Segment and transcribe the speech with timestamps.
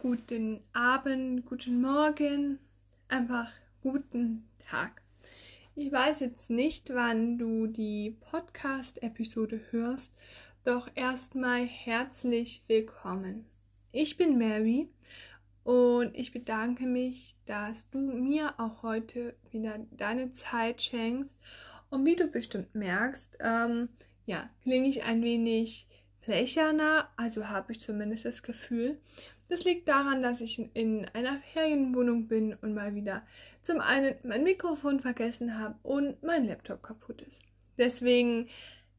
[0.00, 2.58] guten Abend, guten Morgen,
[3.08, 3.50] einfach
[3.82, 5.02] guten Tag.
[5.74, 10.10] Ich weiß jetzt nicht, wann du die Podcast-Episode hörst,
[10.64, 13.44] doch erstmal herzlich willkommen.
[13.92, 14.88] Ich bin Mary
[15.64, 21.30] und ich bedanke mich, dass du mir auch heute wieder deine Zeit schenkst.
[21.90, 23.90] Und wie du bestimmt merkst, ähm,
[24.24, 25.86] ja, klinge ich ein wenig
[26.22, 28.98] flächerner, also habe ich zumindest das Gefühl.
[29.50, 33.26] Das liegt daran, dass ich in einer Ferienwohnung bin und mal wieder
[33.62, 37.40] zum einen mein Mikrofon vergessen habe und mein Laptop kaputt ist.
[37.76, 38.48] Deswegen,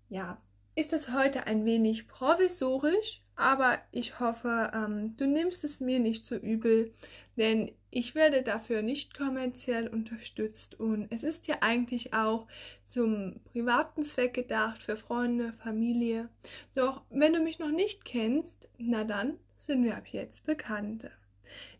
[0.09, 0.41] ja,
[0.75, 6.25] ist das heute ein wenig provisorisch, aber ich hoffe, ähm, du nimmst es mir nicht
[6.25, 6.93] so übel,
[7.37, 12.47] denn ich werde dafür nicht kommerziell unterstützt und es ist ja eigentlich auch
[12.83, 16.27] zum privaten Zweck gedacht für Freunde, Familie.
[16.75, 21.11] Doch wenn du mich noch nicht kennst, na dann sind wir ab jetzt Bekannte.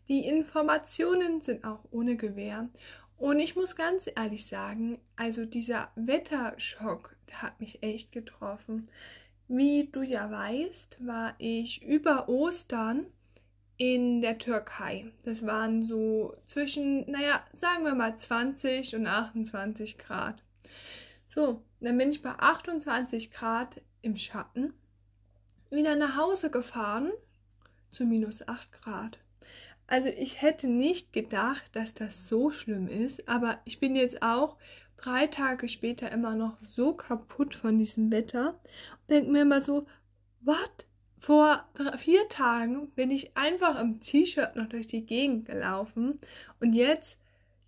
[0.08, 2.68] Die Informationen sind auch ohne Gewähr.
[3.18, 8.88] Und ich muss ganz ehrlich sagen, also dieser Wetterschock hat mich echt getroffen.
[9.48, 13.06] Wie du ja weißt, war ich über Ostern
[13.76, 15.12] in der Türkei.
[15.24, 20.42] Das waren so zwischen, naja, sagen wir mal 20 und 28 Grad.
[21.26, 24.74] So, dann bin ich bei 28 Grad im Schatten
[25.70, 27.12] wieder nach Hause gefahren
[27.92, 29.18] zu minus 8 Grad.
[29.86, 34.56] Also ich hätte nicht gedacht, dass das so schlimm ist, aber ich bin jetzt auch
[34.96, 38.58] drei Tage später immer noch so kaputt von diesem Wetter
[39.08, 39.86] denke mir immer so,
[40.40, 40.70] was?
[41.18, 46.18] Vor drei, vier Tagen bin ich einfach im T-Shirt noch durch die Gegend gelaufen
[46.58, 47.16] und jetzt,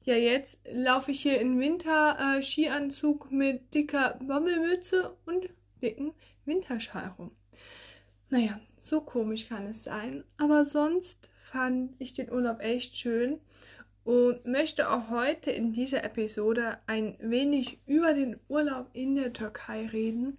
[0.03, 5.49] ja jetzt laufe ich hier in Winter-Skianzug äh, mit dicker Bommelmütze und
[5.81, 6.15] dicken
[6.45, 7.31] Winterschal rum.
[8.35, 10.25] Naja, so komisch kann es sein.
[10.39, 13.39] Aber sonst fand ich den Urlaub echt schön
[14.03, 19.87] und möchte auch heute in dieser Episode ein wenig über den Urlaub in der Türkei
[19.87, 20.37] reden.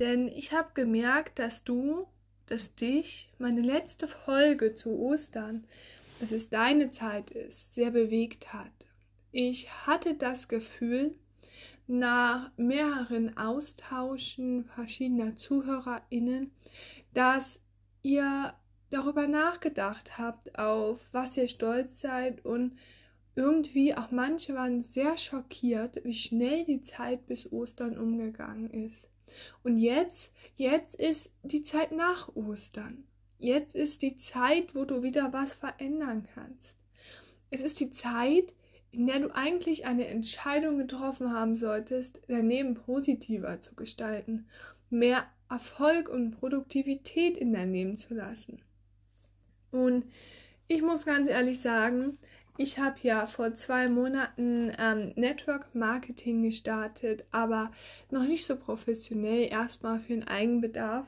[0.00, 2.08] Denn ich habe gemerkt, dass du,
[2.46, 5.68] dass dich meine letzte Folge zu Ostern,
[6.18, 8.72] dass es deine Zeit ist, sehr bewegt hat.
[9.30, 11.14] Ich hatte das Gefühl,
[11.90, 16.52] nach mehreren Austauschen verschiedener ZuhörerInnen,
[17.14, 17.60] dass
[18.02, 18.54] ihr
[18.90, 22.76] darüber nachgedacht habt, auf was ihr stolz seid und
[23.36, 29.08] irgendwie auch manche waren sehr schockiert, wie schnell die Zeit bis Ostern umgegangen ist.
[29.62, 33.04] Und jetzt, jetzt ist die Zeit nach Ostern.
[33.38, 36.76] Jetzt ist die Zeit, wo du wieder was verändern kannst.
[37.50, 38.54] Es ist die Zeit,
[38.92, 44.48] in der du eigentlich eine Entscheidung getroffen haben solltest, dein Leben positiver zu gestalten,
[44.90, 48.60] mehr Erfolg und Produktivität in dein Leben zu lassen.
[49.70, 50.06] Und
[50.68, 52.18] ich muss ganz ehrlich sagen,
[52.56, 57.70] ich habe ja vor zwei Monaten ähm, Network Marketing gestartet, aber
[58.10, 61.06] noch nicht so professionell, erstmal für den Eigenbedarf.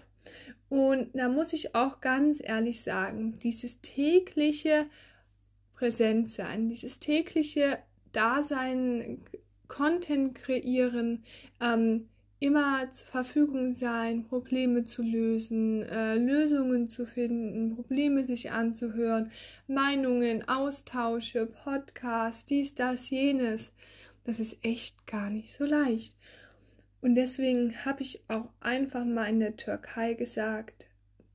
[0.68, 4.86] Und da muss ich auch ganz ehrlich sagen, dieses tägliche
[5.74, 7.78] Präsentsein, dieses tägliche
[8.12, 9.20] Dasein,
[9.68, 11.24] Content kreieren,
[11.60, 12.08] ähm,
[12.42, 19.30] immer zur Verfügung sein, Probleme zu lösen, äh, Lösungen zu finden, Probleme sich anzuhören,
[19.68, 23.72] Meinungen, Austausche, Podcasts, dies, das, jenes.
[24.24, 26.16] Das ist echt gar nicht so leicht.
[27.00, 30.86] Und deswegen habe ich auch einfach mal in der Türkei gesagt,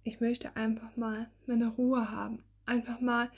[0.03, 3.29] ich möchte einfach mal meine Ruhe haben, einfach mal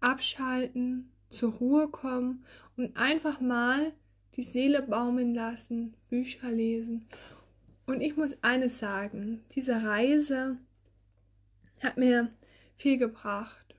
[0.00, 2.44] abschalten, zur Ruhe kommen
[2.76, 3.92] und einfach mal
[4.36, 7.06] die Seele baumeln lassen, Bücher lesen.
[7.86, 10.56] Und ich muss eines sagen, diese Reise
[11.82, 12.30] hat mir
[12.76, 13.74] viel gebracht.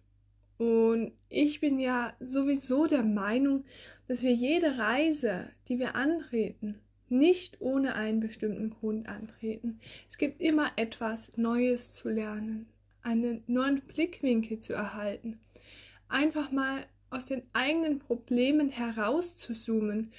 [0.58, 3.66] Und ich bin ja sowieso der Meinung,
[4.08, 9.80] dass wir jede Reise, die wir antreten, nicht ohne einen bestimmten Grund antreten.
[10.10, 12.68] Es gibt immer etwas Neues zu lernen,
[13.02, 15.40] einen neuen Blickwinkel zu erhalten,
[16.08, 20.12] einfach mal aus den eigenen Problemen herauszuzoomen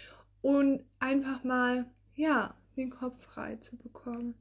[0.44, 1.86] und einfach mal,
[2.16, 4.34] ja, den Kopf frei zu bekommen.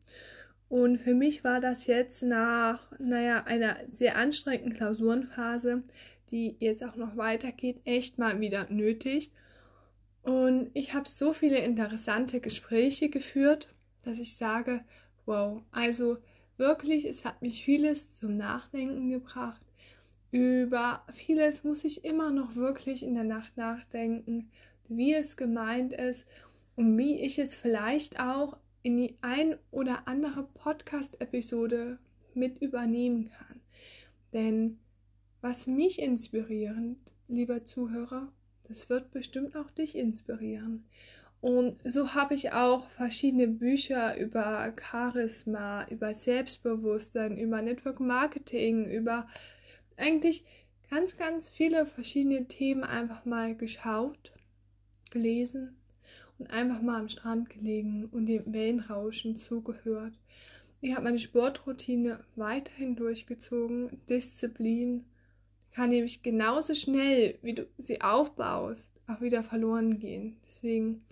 [0.68, 5.84] Und für mich war das jetzt nach, naja, einer sehr anstrengenden Klausurenphase,
[6.30, 9.32] die jetzt auch noch weitergeht, echt mal wieder nötig.
[10.24, 13.74] Und ich habe so viele interessante Gespräche geführt,
[14.04, 14.84] dass ich sage,
[15.26, 16.18] wow, also
[16.58, 19.62] wirklich, es hat mich vieles zum Nachdenken gebracht.
[20.32, 24.50] Über vieles muss ich immer noch wirklich in der Nacht nachdenken
[24.98, 26.26] wie es gemeint ist
[26.76, 31.98] und wie ich es vielleicht auch in die ein oder andere Podcast-Episode
[32.34, 33.62] mit übernehmen kann.
[34.34, 34.80] Denn
[35.42, 36.98] was mich inspiriert,
[37.28, 38.32] lieber Zuhörer,
[38.68, 40.86] das wird bestimmt auch dich inspirieren.
[41.42, 49.28] Und so habe ich auch verschiedene Bücher über Charisma, über Selbstbewusstsein, über Network Marketing, über
[49.98, 50.46] eigentlich
[50.90, 54.32] ganz, ganz viele verschiedene Themen einfach mal geschaut,
[55.14, 55.78] gelesen
[56.38, 60.14] und einfach mal am Strand gelegen und dem Wellenrauschen zugehört.
[60.82, 64.02] Ich habe meine Sportroutine weiterhin durchgezogen.
[64.10, 65.06] Disziplin
[65.72, 70.36] kann nämlich genauso schnell, wie du sie aufbaust, auch wieder verloren gehen.
[70.46, 71.06] Deswegen,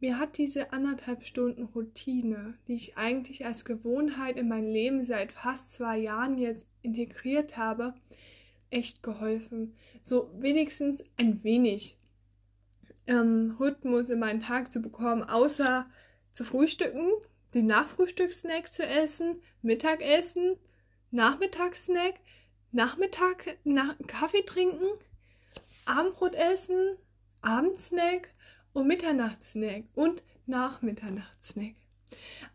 [0.00, 5.30] mir hat diese anderthalb Stunden Routine, die ich eigentlich als Gewohnheit in mein Leben seit
[5.30, 7.94] fast zwei Jahren jetzt integriert habe,
[8.70, 9.74] echt geholfen.
[10.02, 11.96] So wenigstens ein wenig
[13.06, 15.86] ähm, Rhythmus in meinen Tag zu bekommen, außer
[16.32, 17.10] zu frühstücken,
[17.54, 20.56] den Nachfrühstückssnack zu essen, Mittagessen,
[21.10, 22.14] Nachmittagssnack,
[22.72, 24.86] Nachmittag nach Kaffee trinken,
[25.86, 26.96] Abendbrot essen,
[27.40, 28.30] Abendsnack
[28.72, 31.74] und Mitternachtssnack und Nachmitternachtssnack.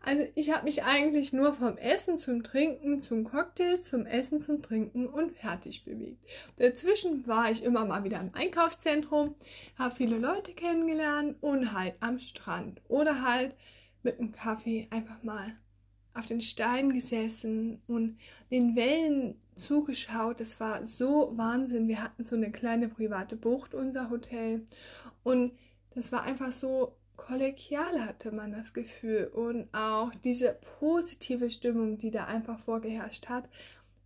[0.04, 4.62] Also ich habe mich eigentlich nur vom Essen zum Trinken, zum Cocktails, zum Essen, zum
[4.62, 6.24] Trinken und fertig bewegt.
[6.56, 9.36] Dazwischen war ich immer mal wieder im Einkaufszentrum,
[9.78, 13.54] habe viele Leute kennengelernt und halt am Strand oder halt
[14.02, 15.56] mit einem Kaffee einfach mal
[16.14, 18.18] auf den Steinen gesessen und
[18.50, 20.40] den Wellen zugeschaut.
[20.40, 21.88] Das war so Wahnsinn.
[21.88, 24.64] Wir hatten so eine kleine private Bucht, unser Hotel.
[25.22, 25.52] Und
[25.94, 32.10] das war einfach so kollegial hatte man das Gefühl und auch diese positive Stimmung, die
[32.10, 33.48] da einfach vorgeherrscht hat.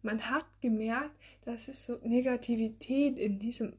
[0.02, 1.14] Man hat gemerkt,
[1.44, 3.74] dass es so Negativität in diesem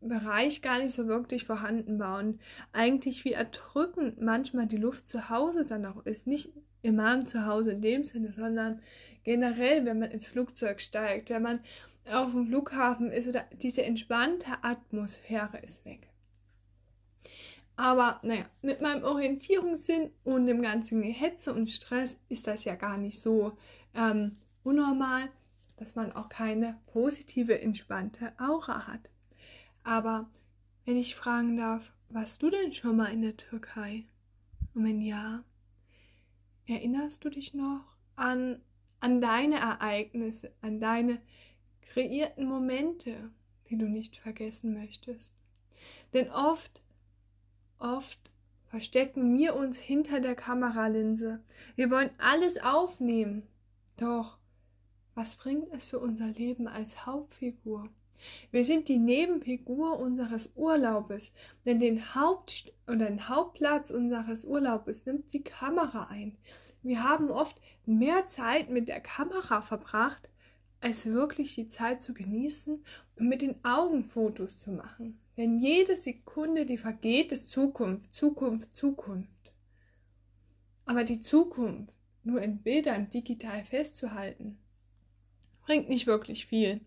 [0.00, 2.40] Bereich gar nicht so wirklich vorhanden war und
[2.72, 6.26] eigentlich wie erdrückend manchmal die Luft zu Hause dann auch ist.
[6.26, 6.50] Nicht
[6.82, 8.80] immer im Zuhause in dem Sinne, sondern
[9.22, 11.60] generell, wenn man ins Flugzeug steigt, wenn man
[12.10, 16.08] auf dem Flughafen ist oder diese entspannte Atmosphäre ist weg.
[17.76, 22.98] Aber naja, mit meinem Orientierungssinn und dem ganzen Hetze und Stress ist das ja gar
[22.98, 23.56] nicht so
[23.94, 25.30] ähm, unnormal,
[25.76, 29.10] dass man auch keine positive, entspannte Aura hat.
[29.84, 30.30] Aber
[30.84, 34.04] wenn ich fragen darf, warst du denn schon mal in der Türkei?
[34.74, 35.42] Und wenn ja,
[36.66, 37.84] erinnerst du dich noch
[38.16, 38.60] an,
[39.00, 41.20] an deine Ereignisse, an deine
[41.80, 43.30] kreierten Momente,
[43.68, 45.34] die du nicht vergessen möchtest?
[46.12, 46.82] Denn oft
[47.82, 48.30] Oft
[48.66, 51.42] verstecken wir uns hinter der Kameralinse.
[51.74, 53.42] Wir wollen alles aufnehmen.
[53.96, 54.38] Doch,
[55.16, 57.88] was bringt es für unser Leben als Hauptfigur?
[58.52, 61.32] Wir sind die Nebenfigur unseres Urlaubes,
[61.66, 66.36] denn den Haupt oder den Hauptplatz unseres Urlaubes nimmt die Kamera ein.
[66.84, 70.30] Wir haben oft mehr Zeit mit der Kamera verbracht,
[70.80, 72.84] als wirklich die Zeit zu genießen
[73.16, 75.18] und mit den Augen Fotos zu machen.
[75.36, 79.52] Denn jede Sekunde, die vergeht, ist Zukunft, Zukunft, Zukunft.
[80.84, 81.92] Aber die Zukunft
[82.24, 84.58] nur in Bildern digital festzuhalten,
[85.64, 86.80] bringt nicht wirklich viel.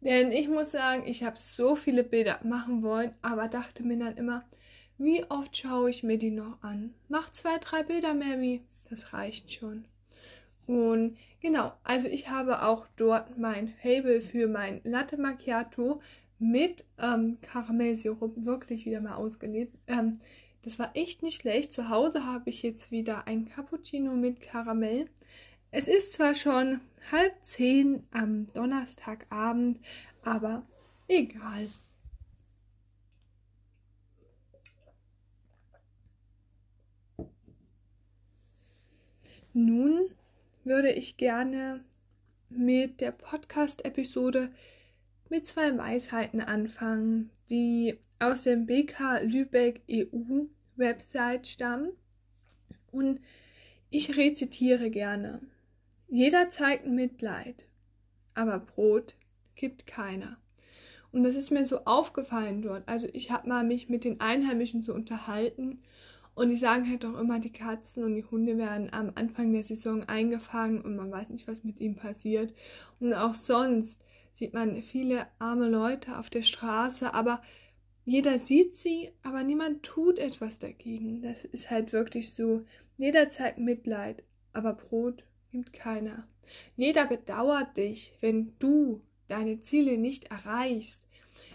[0.00, 4.16] Denn ich muss sagen, ich habe so viele Bilder machen wollen, aber dachte mir dann
[4.16, 4.44] immer,
[4.98, 6.94] wie oft schaue ich mir die noch an?
[7.08, 8.62] Mach zwei, drei Bilder, Mary.
[8.90, 9.84] Das reicht schon.
[10.66, 16.00] Und genau, also ich habe auch dort mein Fable für mein Latte Macchiato
[16.38, 19.76] mit ähm, Karamellsirup wirklich wieder mal ausgelebt.
[19.86, 20.20] Ähm,
[20.62, 21.72] das war echt nicht schlecht.
[21.72, 25.08] Zu Hause habe ich jetzt wieder ein Cappuccino mit Karamell.
[25.70, 26.80] Es ist zwar schon
[27.12, 29.80] halb zehn am Donnerstagabend,
[30.22, 30.66] aber
[31.08, 31.68] egal.
[39.52, 40.10] Nun
[40.64, 41.84] würde ich gerne
[42.48, 44.50] mit der Podcast-Episode
[45.30, 50.44] mit zwei Weisheiten anfangen, die aus dem BK Lübeck EU
[50.76, 51.92] Website stammen.
[52.90, 53.20] Und
[53.90, 55.40] ich rezitiere gerne.
[56.08, 57.66] Jeder zeigt Mitleid,
[58.34, 59.14] aber Brot
[59.54, 60.38] gibt keiner.
[61.10, 62.86] Und das ist mir so aufgefallen dort.
[62.86, 65.80] Also ich habe mal mich mit den Einheimischen so unterhalten
[66.34, 69.64] und die sagen halt auch immer, die Katzen und die Hunde werden am Anfang der
[69.64, 72.54] Saison eingefangen und man weiß nicht, was mit ihnen passiert.
[73.00, 74.00] Und auch sonst
[74.32, 77.42] sieht man viele arme Leute auf der Straße, aber
[78.04, 81.20] jeder sieht sie, aber niemand tut etwas dagegen.
[81.20, 82.64] Das ist halt wirklich so.
[82.96, 86.26] Jeder zeigt Mitleid, aber Brot gibt keiner.
[86.74, 91.06] Jeder bedauert dich, wenn du deine Ziele nicht erreichst.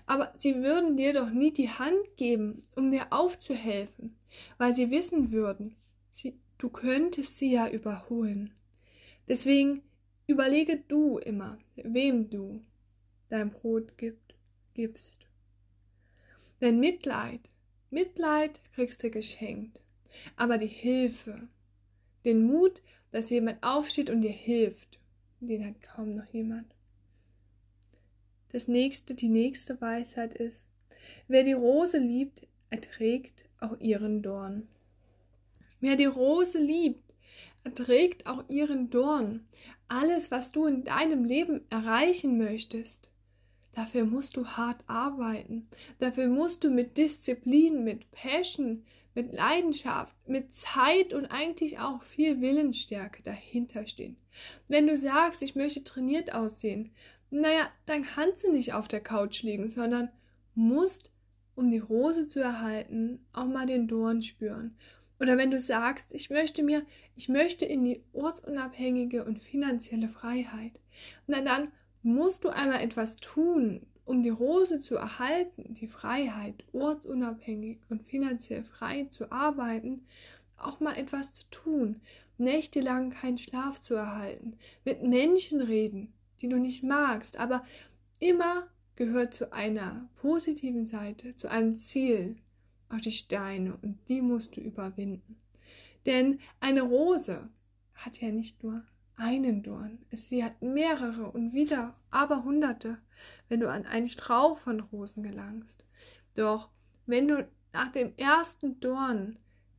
[0.06, 4.16] Aber sie würden dir doch nie die Hand geben, um dir aufzuhelfen,
[4.58, 5.76] weil sie wissen würden,
[6.12, 8.54] sie, du könntest sie ja überholen.
[9.28, 9.82] Deswegen
[10.28, 12.62] überlege du immer, wem du
[13.30, 14.36] dein Brot gibt,
[14.74, 15.28] gibst.
[16.62, 17.50] Denn Mitleid,
[17.90, 19.80] Mitleid kriegst du geschenkt.
[20.36, 21.48] Aber die Hilfe,
[22.24, 25.00] den Mut, dass jemand aufsteht und dir hilft,
[25.40, 26.74] den hat kaum noch jemand.
[28.52, 30.64] Das nächste, die nächste Weisheit ist,
[31.28, 34.68] wer die Rose liebt, erträgt auch ihren Dorn.
[35.80, 37.03] Wer die Rose liebt,
[37.64, 39.48] erträgt auch ihren Dorn.
[39.88, 43.10] Alles, was du in deinem Leben erreichen möchtest,
[43.74, 45.68] dafür musst du hart arbeiten.
[46.00, 48.84] Dafür musst du mit Disziplin, mit Passion,
[49.16, 54.18] mit Leidenschaft, mit Zeit und eigentlich auch viel Willensstärke dahinter stehen.
[54.68, 56.92] Wenn du sagst, ich möchte trainiert aussehen,
[57.30, 60.10] naja, dann kannst du nicht auf der Couch liegen, sondern
[60.56, 61.12] musst,
[61.56, 64.76] um die Rose zu erhalten, auch mal den Dorn spüren.
[65.20, 66.84] Oder wenn du sagst, ich möchte mir,
[67.16, 70.80] ich möchte in die ortsunabhängige und finanzielle Freiheit,
[71.28, 77.80] na dann musst du einmal etwas tun, um die Rose zu erhalten, die Freiheit, ortsunabhängig
[77.90, 80.06] und finanziell frei zu arbeiten,
[80.58, 82.02] auch mal etwas zu tun,
[82.38, 87.64] nächtelang keinen Schlaf zu erhalten, mit Menschen reden, die du nicht magst, aber
[88.20, 92.38] immer gehört zu einer positiven Seite, zu einem Ziel
[92.94, 95.38] auf die Steine und die musst du überwinden.
[96.06, 97.50] Denn eine Rose
[97.94, 98.84] hat ja nicht nur
[99.16, 102.98] einen Dorn, sie hat mehrere und wieder aber hunderte
[103.50, 105.86] wenn du an einen Strauch von Rosen gelangst.
[106.36, 106.70] Doch
[107.06, 109.38] wenn du nach dem ersten Dorn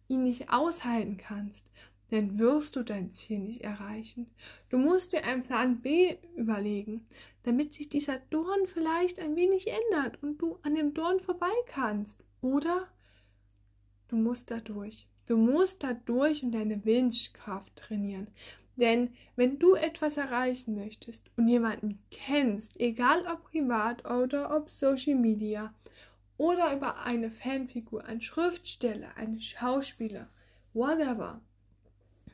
[0.09, 1.67] ihn nicht aushalten kannst,
[2.11, 4.31] dann wirst du dein Ziel nicht erreichen.
[4.69, 7.07] Du musst dir einen Plan B überlegen,
[7.43, 12.23] damit sich dieser Dorn vielleicht ein wenig ändert und du an dem Dorn vorbei kannst.
[12.41, 12.89] Oder
[14.09, 15.07] du musst da durch.
[15.27, 18.29] Du musst da durch und deine Willenskraft trainieren.
[18.77, 25.15] Denn wenn du etwas erreichen möchtest und jemanden kennst, egal ob privat oder ob Social
[25.15, 25.73] Media
[26.37, 30.29] oder über eine Fanfigur, ein Schriftsteller, einen Schauspieler,
[30.73, 31.41] whatever,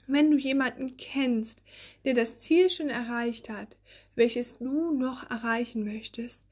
[0.06, 1.62] wenn du jemanden kennst,
[2.04, 3.76] der das Ziel schon erreicht hat,
[4.14, 6.42] welches du noch erreichen möchtest,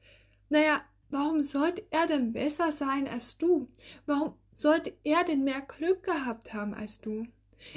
[0.49, 3.67] naja, warum sollte er denn besser sein als du?
[4.05, 7.25] Warum sollte er denn mehr Glück gehabt haben als du?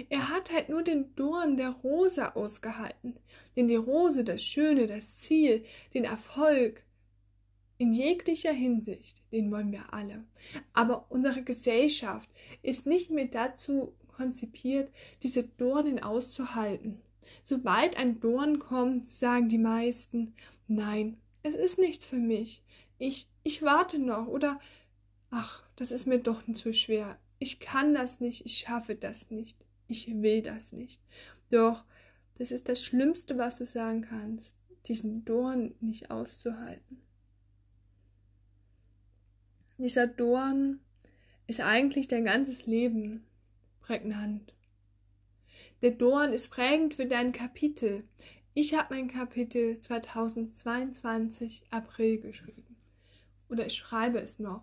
[0.09, 3.17] Er hat halt nur den Dorn der Rose ausgehalten,
[3.57, 6.85] denn die Rose, das Schöne, das Ziel, den Erfolg,
[7.79, 10.25] in jeglicher Hinsicht, den wollen wir alle.
[10.73, 12.31] Aber unsere Gesellschaft
[12.63, 14.93] ist nicht mehr dazu konzipiert,
[15.25, 17.01] diese Dornen auszuhalten.
[17.43, 20.35] Sobald ein Dorn kommt, sagen die meisten,
[20.69, 22.63] nein, es ist nichts für mich.
[22.99, 24.61] Ich, ich warte noch oder
[25.33, 27.19] ach, das ist mir doch zu schwer.
[27.41, 29.59] Ich kann das nicht, ich schaffe das nicht
[29.93, 31.01] ich will das nicht.
[31.51, 31.85] Doch
[32.37, 37.03] das ist das Schlimmste, was du sagen kannst, diesen Dorn nicht auszuhalten.
[39.79, 40.81] Dieser Dorn
[41.47, 43.25] ist eigentlich dein ganzes Leben
[43.81, 44.55] prägnant.
[45.83, 48.05] Der Dorn ist prägend für dein Kapitel.
[48.55, 52.77] Ich habe mein Kapitel 2022 April geschrieben.
[53.49, 54.63] Oder ich schreibe es noch.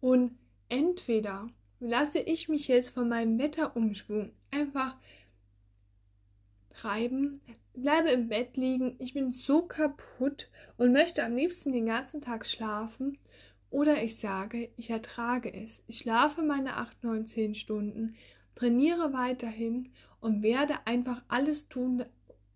[0.00, 0.38] Und
[0.68, 1.48] entweder
[1.80, 4.96] lasse ich mich jetzt von meinem Wetterumschwung einfach
[6.70, 7.40] treiben,
[7.74, 12.46] bleibe im Bett liegen, ich bin so kaputt und möchte am liebsten den ganzen Tag
[12.46, 13.18] schlafen.
[13.70, 15.82] Oder ich sage, ich ertrage es.
[15.86, 18.14] Ich schlafe meine 8, 9, 10 Stunden,
[18.54, 22.04] trainiere weiterhin und werde einfach alles tun,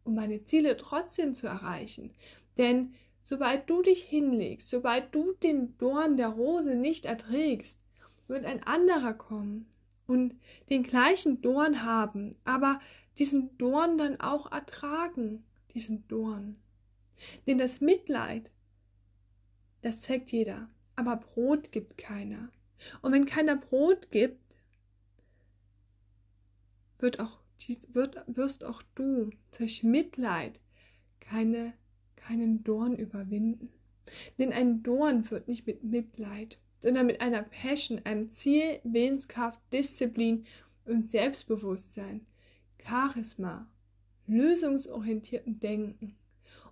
[0.05, 2.13] um meine Ziele trotzdem zu erreichen.
[2.59, 7.79] Denn sobald du dich hinlegst, sobald du den Dorn der Rose nicht erträgst,
[8.29, 9.67] wird ein anderer kommen
[10.07, 10.35] und
[10.71, 12.81] den gleichen Dorn haben, aber
[13.19, 16.57] diesen Dorn dann auch ertragen, diesen Dorn.
[17.47, 18.51] Denn das Mitleid,
[19.83, 22.51] das zeigt jeder, aber Brot gibt keiner.
[23.03, 24.57] Und wenn keiner Brot gibt,
[26.99, 27.39] wird auch,
[27.89, 30.61] wird, wirst auch du durch Mitleid
[31.21, 31.75] keine,
[32.21, 33.71] keinen Dorn überwinden.
[34.39, 40.45] Denn ein Dorn wird nicht mit Mitleid sondern mit einer Passion, einem Ziel, Willenskraft, Disziplin
[40.87, 42.27] und Selbstbewusstsein,
[42.83, 43.69] Charisma,
[44.27, 46.17] lösungsorientierten Denken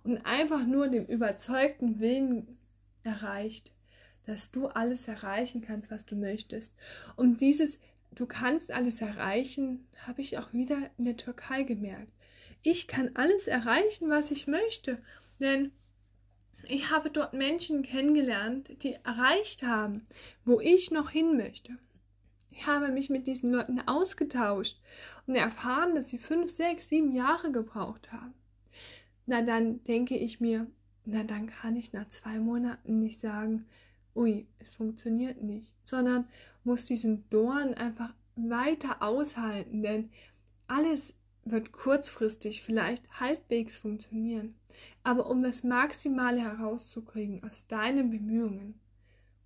[0.03, 2.57] und einfach nur dem überzeugten Willen
[3.03, 3.71] erreicht,
[4.25, 6.75] dass du alles erreichen kannst, was du möchtest.
[7.15, 7.79] Und dieses
[8.15, 12.11] Du kannst alles erreichen, habe ich auch wieder in der Türkei gemerkt.
[12.63, 14.97] Ich kann alles erreichen, was ich möchte,
[15.39, 15.71] denn
[16.67, 20.03] ich habe dort Menschen kennengelernt, die erreicht haben,
[20.45, 21.77] wo ich noch hin möchte.
[22.51, 24.79] Ich habe mich mit diesen Leuten ausgetauscht
[25.27, 28.33] und erfahren, dass sie fünf, sechs, sieben Jahre gebraucht haben.
[29.25, 30.67] Na dann denke ich mir,
[31.05, 33.65] na dann kann ich nach zwei Monaten nicht sagen,
[34.15, 36.27] ui, es funktioniert nicht, sondern
[36.63, 40.09] muss diesen Dorn einfach weiter aushalten, denn
[40.67, 41.13] alles
[41.45, 44.55] wird kurzfristig vielleicht halbwegs funktionieren.
[45.09, 48.79] Aber um das Maximale herauszukriegen aus deinen Bemühungen,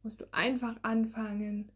[0.04, 1.72] musst du einfach anfangen,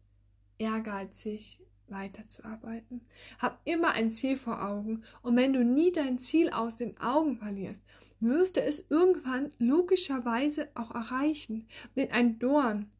[0.58, 3.00] ehrgeizig weiterzuarbeiten.
[3.38, 7.38] Hab immer ein Ziel vor Augen und wenn du nie dein Ziel aus den Augen
[7.38, 7.82] verlierst,
[8.20, 11.66] wirst du es irgendwann logischerweise auch erreichen.
[11.96, 12.90] Denn ein Dorn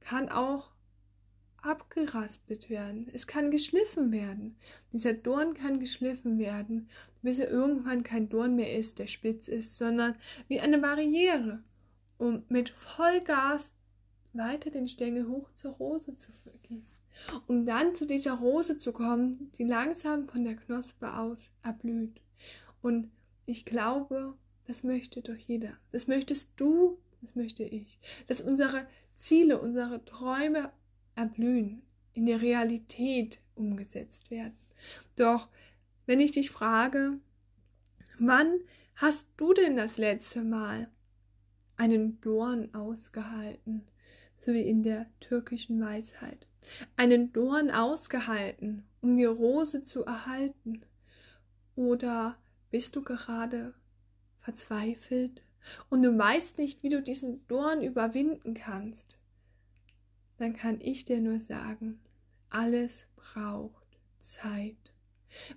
[0.00, 0.70] kann auch
[1.62, 3.08] abgeraspelt werden.
[3.12, 4.56] Es kann geschliffen werden.
[4.92, 6.88] Dieser Dorn kann geschliffen werden,
[7.22, 10.16] bis er irgendwann kein Dorn mehr ist, der spitz ist, sondern
[10.48, 11.62] wie eine Barriere,
[12.18, 13.70] um mit Vollgas
[14.32, 16.30] weiter den Stängel hoch zur Rose zu
[16.62, 16.86] gehen.
[17.46, 22.20] Um dann zu dieser Rose zu kommen, die langsam von der Knospe aus erblüht.
[22.80, 23.10] Und
[23.46, 24.34] ich glaube,
[24.66, 25.76] das möchte doch jeder.
[25.92, 27.98] Das möchtest du, das möchte ich.
[28.26, 30.72] Dass unsere Ziele, unsere Träume
[31.14, 31.82] erblühen,
[32.14, 34.56] in die Realität umgesetzt werden.
[35.16, 35.48] Doch
[36.06, 37.18] wenn ich dich frage,
[38.18, 38.60] wann
[38.96, 40.88] hast du denn das letzte Mal
[41.76, 43.86] einen Dorn ausgehalten,
[44.38, 46.46] so wie in der türkischen Weisheit,
[46.96, 50.82] einen Dorn ausgehalten, um die Rose zu erhalten?
[51.74, 52.36] Oder
[52.70, 53.74] bist du gerade
[54.40, 55.42] verzweifelt
[55.88, 59.16] und du weißt nicht, wie du diesen Dorn überwinden kannst?
[60.42, 62.00] Dann kann ich dir nur sagen,
[62.50, 63.86] alles braucht
[64.18, 64.92] Zeit.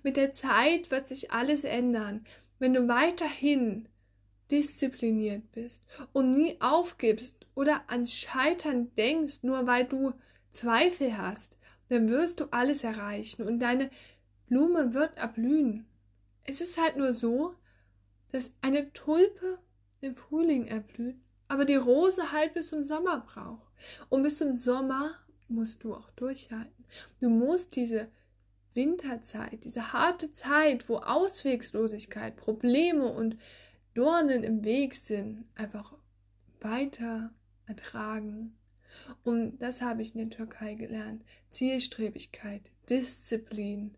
[0.02, 2.24] Mit der Zeit wird sich alles ändern,
[2.58, 3.88] wenn du weiterhin
[4.50, 10.12] diszipliniert bist und nie aufgibst oder ans Scheitern denkst, nur weil du
[10.52, 13.90] Zweifel hast, dann wirst du alles erreichen und deine
[14.46, 15.86] Blume wird erblühen.
[16.44, 17.54] Es ist halt nur so,
[18.30, 19.58] dass eine Tulpe
[20.00, 21.16] im Frühling erblüht,
[21.48, 23.65] aber die Rose halt bis zum Sommer braucht.
[24.08, 25.14] Und bis zum Sommer
[25.48, 26.84] musst du auch durchhalten.
[27.20, 28.08] Du musst diese
[28.74, 33.36] Winterzeit, diese harte Zeit, wo Auswegslosigkeit, Probleme und
[33.94, 35.94] Dornen im Weg sind, einfach
[36.60, 37.32] weiter
[37.66, 38.56] ertragen.
[39.24, 41.24] Und das habe ich in der Türkei gelernt.
[41.50, 43.96] Zielstrebigkeit, Disziplin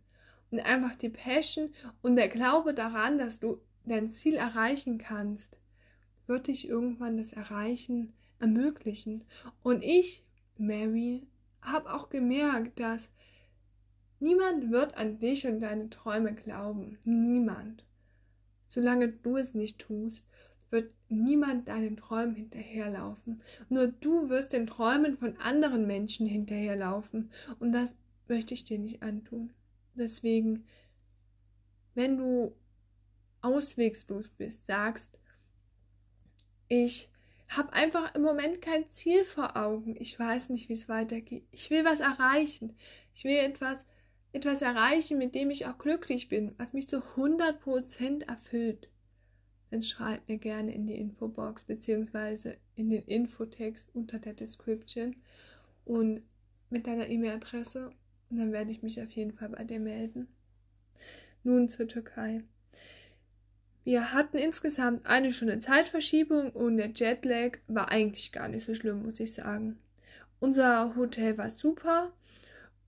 [0.50, 1.72] und einfach die Passion
[2.02, 5.58] und der Glaube daran, dass du dein Ziel erreichen kannst,
[6.26, 9.24] wird dich irgendwann das Erreichen ermöglichen.
[9.62, 10.24] Und ich,
[10.56, 11.26] Mary,
[11.62, 13.10] habe auch gemerkt, dass
[14.20, 16.98] niemand wird an dich und deine Träume glauben.
[17.04, 17.84] Niemand.
[18.66, 20.26] Solange du es nicht tust,
[20.70, 23.42] wird niemand deinen Träumen hinterherlaufen.
[23.68, 27.30] Nur du wirst den Träumen von anderen Menschen hinterherlaufen.
[27.58, 27.96] Und das
[28.28, 29.52] möchte ich dir nicht antun.
[29.94, 30.64] Deswegen,
[31.94, 32.54] wenn du
[33.40, 35.18] auswegslos bist, sagst,
[36.68, 37.08] ich
[37.48, 39.96] habe einfach im Moment kein Ziel vor Augen.
[39.98, 41.44] Ich weiß nicht, wie es weitergeht.
[41.50, 42.76] Ich will was erreichen.
[43.14, 43.84] Ich will etwas,
[44.32, 48.90] etwas erreichen, mit dem ich auch glücklich bin, was mich zu 100% erfüllt.
[49.70, 55.16] Dann schreib mir gerne in die Infobox beziehungsweise in den Infotext unter der Description
[55.84, 56.22] und
[56.70, 57.90] mit deiner E-Mail-Adresse
[58.30, 60.28] und dann werde ich mich auf jeden Fall bei dir melden.
[61.44, 62.44] Nun zur Türkei.
[63.88, 69.02] Wir hatten insgesamt eine Stunde Zeitverschiebung und der Jetlag war eigentlich gar nicht so schlimm,
[69.02, 69.78] muss ich sagen.
[70.40, 72.12] Unser Hotel war super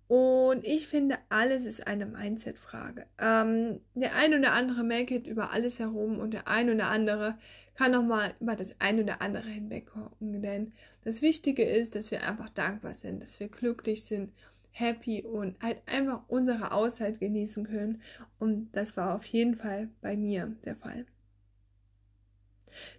[0.08, 3.06] und ich finde, alles ist eine Mindset-Frage.
[3.18, 7.38] Ähm, der ein oder andere meckert über alles herum und der ein oder andere
[7.76, 10.42] kann auch mal über das ein oder andere hinweggucken.
[10.42, 14.34] Denn das Wichtige ist, dass wir einfach dankbar sind, dass wir glücklich sind
[14.72, 18.02] happy und halt einfach unsere Auszeit genießen können.
[18.38, 21.06] Und das war auf jeden Fall bei mir der Fall.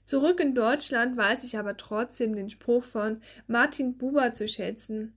[0.04, 5.14] Zurück in Deutschland weiß ich aber trotzdem den Spruch von Martin Buber zu schätzen.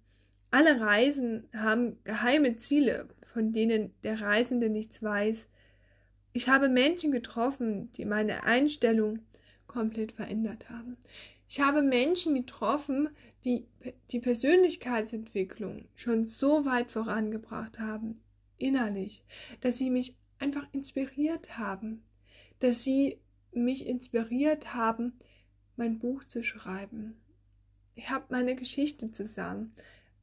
[0.51, 5.49] Alle Reisen haben geheime Ziele, von denen der Reisende nichts weiß.
[6.33, 9.21] Ich habe Menschen getroffen, die meine Einstellung
[9.67, 10.97] komplett verändert haben.
[11.49, 13.11] Ich habe Menschen getroffen,
[13.45, 13.67] die
[14.11, 18.23] die Persönlichkeitsentwicklung schon so weit vorangebracht haben,
[18.59, 19.25] innerlich,
[19.61, 22.03] dass sie mich einfach inspiriert haben,
[22.61, 23.21] dass sie
[23.53, 25.19] mich inspiriert haben,
[25.77, 27.17] mein Buch zu schreiben.
[27.95, 29.73] Ich habe meine Geschichte zusammen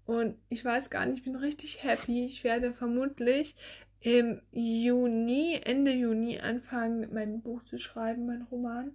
[0.06, 2.26] und ich weiß gar nicht, ich bin richtig happy.
[2.26, 3.56] Ich werde vermutlich
[4.02, 8.92] im Juni, Ende Juni anfangen, mein Buch zu schreiben, mein Roman.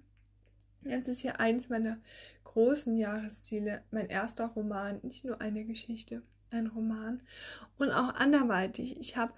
[0.91, 1.99] Das ist ja eins meiner
[2.45, 7.21] großen Jahresziele, mein erster Roman, nicht nur eine Geschichte, ein Roman.
[7.79, 8.99] Und auch anderweitig.
[8.99, 9.33] Ich habe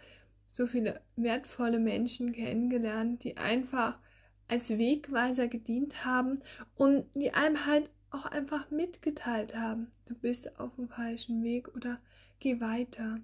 [0.52, 3.98] so viele wertvolle Menschen kennengelernt, die einfach
[4.48, 6.40] als Wegweiser gedient haben
[6.74, 12.00] und die einem halt auch einfach mitgeteilt haben, du bist auf dem falschen Weg oder
[12.40, 13.20] geh weiter.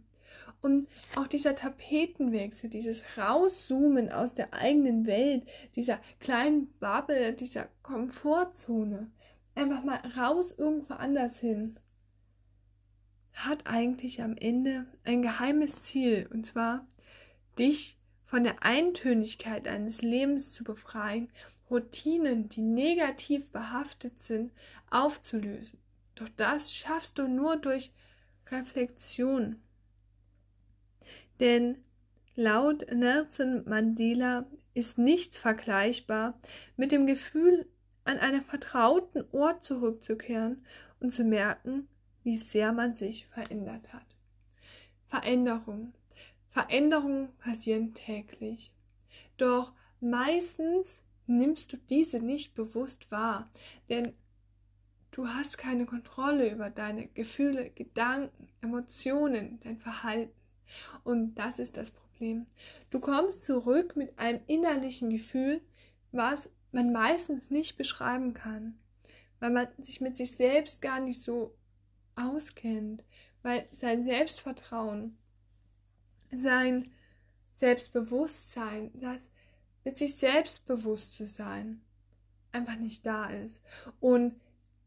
[0.60, 5.44] Und auch dieser Tapetenwechsel, dieses Rauszoomen aus der eigenen Welt,
[5.76, 9.10] dieser kleinen Bubble, dieser Komfortzone,
[9.54, 11.78] einfach mal raus irgendwo anders hin,
[13.34, 16.86] hat eigentlich am Ende ein geheimes Ziel, und zwar
[17.58, 21.30] dich von der Eintönigkeit deines Lebens zu befreien,
[21.70, 24.52] Routinen, die negativ behaftet sind,
[24.90, 25.78] aufzulösen.
[26.14, 27.92] Doch das schaffst du nur durch
[28.50, 29.60] Reflexion.
[31.40, 31.78] Denn
[32.36, 36.38] laut Nelson Mandela ist nichts vergleichbar
[36.76, 37.68] mit dem Gefühl,
[38.04, 40.64] an einen vertrauten Ort zurückzukehren
[41.00, 41.88] und zu merken,
[42.22, 44.06] wie sehr man sich verändert hat.
[45.06, 45.94] Veränderung.
[46.50, 48.72] Veränderungen passieren täglich.
[49.36, 53.50] Doch meistens nimmst du diese nicht bewusst wahr,
[53.88, 54.12] denn
[55.10, 60.32] du hast keine Kontrolle über deine Gefühle, Gedanken, Emotionen, dein Verhalten.
[61.02, 62.46] Und das ist das Problem.
[62.90, 65.60] Du kommst zurück mit einem innerlichen Gefühl,
[66.12, 68.78] was man meistens nicht beschreiben kann,
[69.40, 71.54] weil man sich mit sich selbst gar nicht so
[72.16, 73.04] auskennt,
[73.42, 75.16] weil sein Selbstvertrauen,
[76.32, 76.90] sein
[77.56, 79.18] Selbstbewusstsein, das
[79.84, 81.82] mit sich selbst bewusst zu sein,
[82.52, 83.60] einfach nicht da ist.
[84.00, 84.40] Und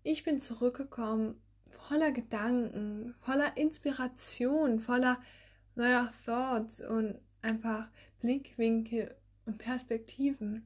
[0.04, 1.40] ich bin zurückgekommen
[1.88, 5.22] voller Gedanken, voller Inspiration, voller
[5.78, 7.88] neuer Thoughts und einfach
[8.20, 10.66] Blickwinkel und Perspektiven,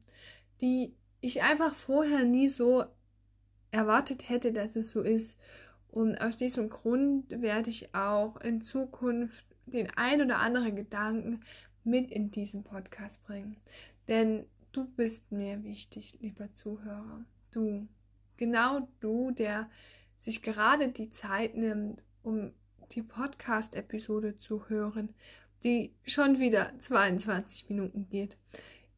[0.61, 2.85] die ich einfach vorher nie so
[3.69, 5.37] erwartet hätte, dass es so ist.
[5.89, 11.41] Und aus diesem Grund werde ich auch in Zukunft den ein oder anderen Gedanken
[11.83, 13.57] mit in diesen Podcast bringen.
[14.07, 17.25] Denn du bist mir wichtig, lieber Zuhörer.
[17.51, 17.87] Du,
[18.37, 19.69] genau du, der
[20.17, 22.53] sich gerade die Zeit nimmt, um
[22.95, 25.09] die Podcast-Episode zu hören,
[25.63, 28.37] die schon wieder 22 Minuten geht.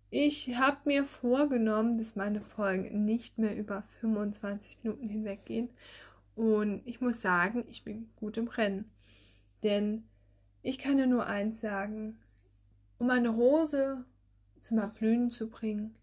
[0.10, 5.70] Ich habe mir vorgenommen, dass meine Folgen nicht mehr über 25 Minuten hinweg gehen.
[6.36, 8.92] Und ich muss sagen, ich bin gut im Rennen.
[9.64, 10.04] Denn
[10.62, 12.20] ich kann dir nur eins sagen.
[12.98, 14.06] Um eine Rose
[14.62, 15.96] zum Erblühen zu bringen,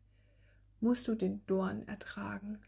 [0.81, 2.59] musst du den Dorn ertragen.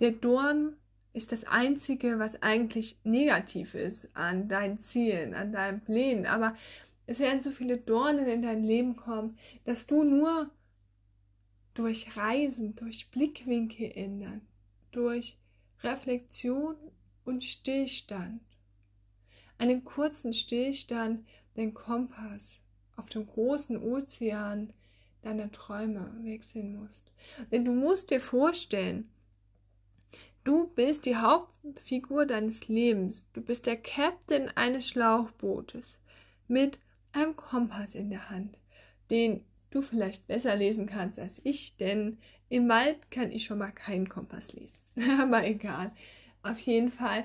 [0.00, 0.76] Der Dorn
[1.12, 6.26] ist das Einzige, was eigentlich negativ ist an deinen Zielen, an deinen Plänen.
[6.26, 6.54] Aber
[7.06, 10.50] es werden so viele Dornen in dein Leben kommen, dass du nur
[11.74, 14.42] durch Reisen, durch Blickwinkel ändern,
[14.92, 15.36] durch
[15.82, 16.76] Reflexion
[17.24, 18.42] und Stillstand,
[19.58, 22.58] einen kurzen Stillstand, den Kompass
[22.96, 24.72] auf dem großen Ozean
[25.22, 27.10] deiner Träume wechseln musst.
[27.50, 29.10] Denn du musst dir vorstellen,
[30.42, 33.26] Du bist die Hauptfigur deines Lebens.
[33.34, 35.98] Du bist der Captain eines Schlauchbootes
[36.48, 36.78] mit
[37.12, 38.56] einem Kompass in der Hand,
[39.10, 43.70] den du vielleicht besser lesen kannst als ich, denn im Wald kann ich schon mal
[43.70, 44.78] keinen Kompass lesen.
[45.20, 45.92] Aber egal.
[46.42, 47.24] Auf jeden Fall,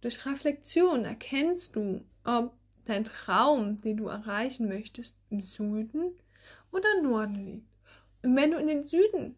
[0.00, 6.12] durch Reflexion erkennst du, ob dein Traum, den du erreichen möchtest, im Süden
[6.70, 7.68] oder Norden liegt.
[8.22, 9.34] Und wenn du in den Süden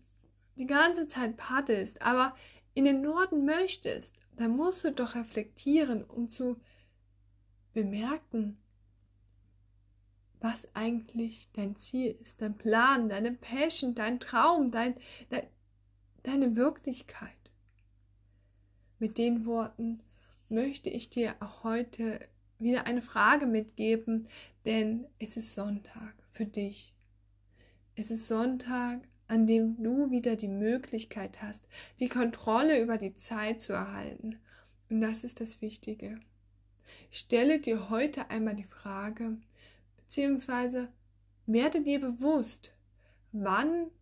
[0.57, 2.35] die ganze Zeit paddelst, aber
[2.75, 6.57] in den Norden möchtest, dann musst du doch reflektieren, um zu
[7.73, 8.59] bemerken,
[10.41, 14.95] was eigentlich dein Ziel ist, dein Plan, deine Passion, dein Traum, dein,
[15.29, 15.47] dein,
[16.23, 17.31] deine Wirklichkeit.
[18.99, 20.03] Mit den Worten
[20.49, 22.21] möchte ich dir auch heute
[22.59, 24.29] wieder eine Frage mitgeben,
[24.65, 26.95] denn es ist Sonntag für dich.
[27.95, 31.65] Es ist Sonntag, an dem du wieder die Möglichkeit hast,
[32.01, 34.41] die Kontrolle über die Zeit zu erhalten.
[34.89, 36.19] Und das ist das Wichtige.
[37.13, 39.39] Stelle dir heute einmal die Frage,
[39.99, 40.89] beziehungsweise
[41.47, 42.75] werde dir bewusst,
[43.31, 43.93] wann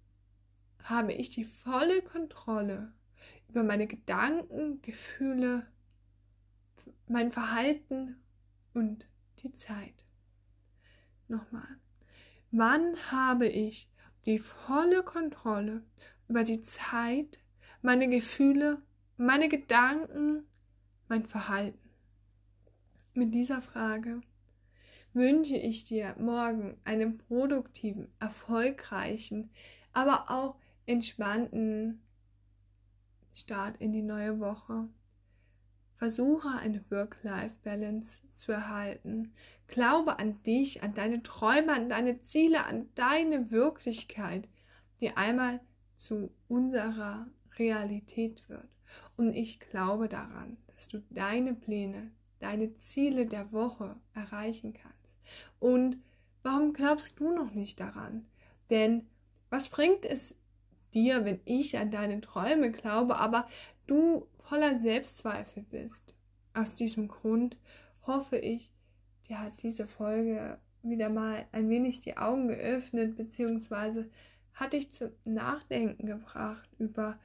[0.85, 2.91] habe ich die volle Kontrolle
[3.51, 5.67] über meine Gedanken, Gefühle,
[7.07, 8.17] mein Verhalten
[8.73, 9.07] und
[9.41, 10.07] die Zeit.
[11.29, 11.69] Nochmal.
[12.51, 13.91] Wann habe ich
[14.27, 15.83] die volle Kontrolle
[16.29, 17.39] über die Zeit,
[17.83, 18.83] meine Gefühle,
[19.17, 20.45] meine Gedanken,
[21.09, 21.91] mein Verhalten.
[23.15, 24.21] Mit dieser Frage
[25.13, 29.51] wünsche ich dir morgen einen produktiven, erfolgreichen,
[29.93, 32.01] aber auch entspannten
[33.33, 34.89] Start in die neue Woche.
[35.99, 39.33] Versuche eine Work-Life-Balance zu erhalten.
[39.67, 44.49] Glaube an dich, an deine Träume, an deine Ziele, an deine Wirklichkeit,
[45.01, 45.61] die einmal
[45.97, 47.27] zu unserer
[47.59, 48.69] Realität wird.
[49.17, 55.19] Und ich glaube daran, dass du deine Pläne, deine Ziele der Woche erreichen kannst.
[55.59, 56.01] Und
[56.45, 58.25] warum glaubst du noch nicht daran?
[58.71, 59.09] Denn
[59.51, 60.37] was bringt es
[60.95, 63.49] dir, wenn ich an deine Träume glaube, aber
[63.87, 66.15] du voller Selbstzweifel bist?
[66.55, 67.57] Aus diesem Grund
[68.07, 68.73] hoffe ich,
[69.29, 74.09] dir hat diese Folge wieder mal ein wenig die Augen geöffnet, beziehungsweise
[74.55, 77.19] hat dich zum Nachdenken gebracht über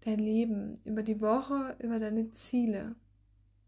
[0.00, 2.94] dein Leben, über die Woche, über deine Ziele,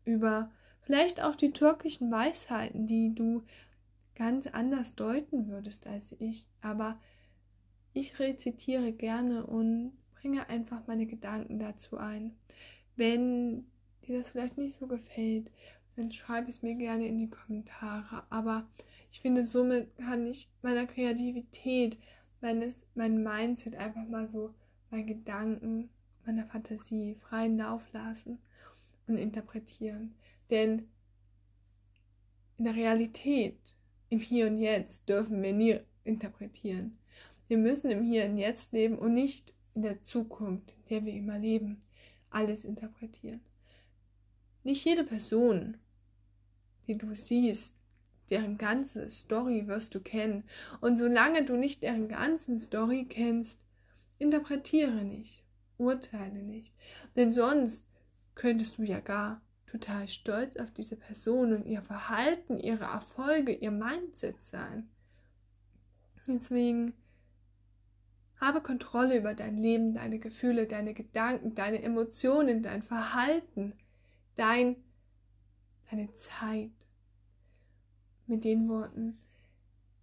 [0.05, 0.51] über
[0.83, 3.43] vielleicht auch die türkischen Weisheiten, die du
[4.15, 6.47] ganz anders deuten würdest als ich.
[6.61, 7.01] Aber
[7.93, 12.37] ich rezitiere gerne und bringe einfach meine Gedanken dazu ein.
[12.97, 13.65] Wenn
[14.07, 15.51] dir das vielleicht nicht so gefällt,
[15.97, 18.25] dann schreib es mir gerne in die Kommentare.
[18.31, 18.69] Aber
[19.13, 21.99] ich finde, somit kann ich meiner Kreativität,
[22.41, 24.55] meines, mein Mindset einfach mal so,
[24.91, 25.91] meinen Gedanken,
[26.25, 28.39] meiner Fantasie freien Lauf lassen
[29.07, 30.15] und interpretieren.
[30.51, 30.89] Denn
[32.59, 33.59] in der Realität,
[34.11, 36.99] im Hier und Jetzt, dürfen wir nie interpretieren.
[37.51, 41.15] Wir müssen im Hier und Jetzt leben und nicht in der Zukunft, in der wir
[41.15, 41.83] immer leben,
[42.31, 43.41] alles interpretieren.
[44.63, 45.77] Nicht jede Person,
[46.87, 47.75] die du siehst,
[48.31, 50.45] deren ganze Story wirst du kennen.
[50.81, 53.59] Und solange du nicht deren ganzen Story kennst,
[54.21, 55.43] interpretiere nicht,
[55.77, 56.73] urteile nicht.
[57.17, 57.85] Denn sonst
[58.37, 63.73] könntest du ja gar total stolz auf diese Person und ihr Verhalten, ihre Erfolge, ihr
[63.73, 64.89] Mindset sein.
[66.29, 66.95] Deswegen
[68.41, 73.75] habe Kontrolle über dein Leben, deine Gefühle, deine Gedanken, deine Emotionen, dein Verhalten,
[74.37, 74.77] dein,
[75.91, 76.71] deine Zeit.
[78.27, 79.19] Mit den Worten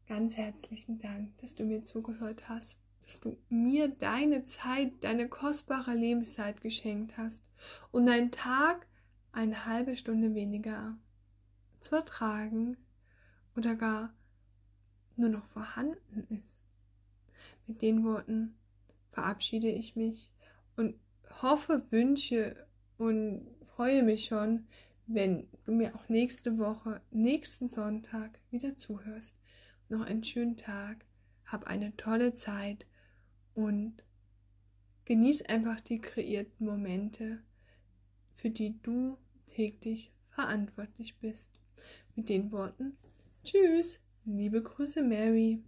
[0.07, 5.93] ganz herzlichen Dank, dass du mir zugehört hast, dass du mir deine Zeit, deine kostbare
[5.93, 7.45] Lebenszeit geschenkt hast
[7.91, 8.87] und dein Tag
[9.31, 10.97] eine halbe Stunde weniger
[11.79, 12.77] zu ertragen
[13.55, 14.13] oder gar
[15.15, 16.56] nur noch vorhanden ist.
[17.67, 18.55] Mit den Worten
[19.11, 20.31] verabschiede ich mich
[20.77, 20.95] und
[21.41, 22.65] hoffe, wünsche
[22.97, 24.67] und freue mich schon,
[25.05, 29.35] wenn du mir auch nächste Woche, nächsten Sonntag wieder zuhörst.
[29.89, 31.05] Noch einen schönen Tag,
[31.45, 32.85] hab eine tolle Zeit
[33.53, 34.03] und
[35.05, 37.39] genieß einfach die kreierten Momente,
[38.33, 41.59] für die du täglich verantwortlich bist.
[42.15, 42.97] Mit den Worten
[43.43, 45.63] Tschüss, liebe Grüße Mary.